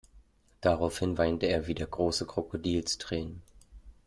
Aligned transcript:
Daraufhin 0.61 1.19
weinte 1.19 1.45
er 1.45 1.67
wieder 1.67 1.85
große 1.85 2.25
Krokodilstränen. 2.25 3.43